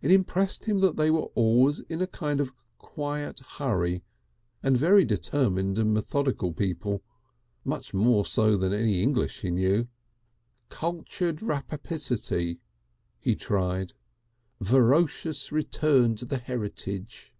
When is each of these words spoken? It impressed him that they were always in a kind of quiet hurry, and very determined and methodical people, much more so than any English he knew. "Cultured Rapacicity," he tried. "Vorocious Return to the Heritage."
It 0.00 0.10
impressed 0.10 0.64
him 0.64 0.80
that 0.80 0.96
they 0.96 1.08
were 1.08 1.30
always 1.36 1.78
in 1.88 2.02
a 2.02 2.08
kind 2.08 2.40
of 2.40 2.52
quiet 2.78 3.38
hurry, 3.38 4.02
and 4.60 4.76
very 4.76 5.04
determined 5.04 5.78
and 5.78 5.94
methodical 5.94 6.52
people, 6.52 7.00
much 7.64 7.94
more 7.94 8.26
so 8.26 8.56
than 8.56 8.72
any 8.72 9.00
English 9.00 9.42
he 9.42 9.52
knew. 9.52 9.86
"Cultured 10.68 11.42
Rapacicity," 11.42 12.58
he 13.20 13.36
tried. 13.36 13.92
"Vorocious 14.60 15.52
Return 15.52 16.16
to 16.16 16.24
the 16.24 16.38
Heritage." 16.38 17.32